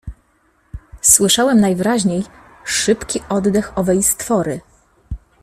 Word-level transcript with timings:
Słyszałem 1.01 1.59
najwyraźniej 1.59 2.23
szybki 2.65 3.19
oddech 3.29 3.71
owej 3.77 4.03
stwory. 4.03 4.61